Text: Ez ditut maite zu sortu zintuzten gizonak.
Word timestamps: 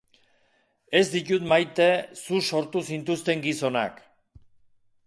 Ez 0.99 1.03
ditut 1.15 1.45
maite 1.51 1.87
zu 2.23 2.41
sortu 2.49 2.85
zintuzten 2.89 3.47
gizonak. 3.47 4.07